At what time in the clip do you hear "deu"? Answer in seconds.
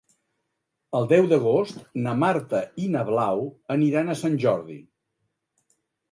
1.09-1.25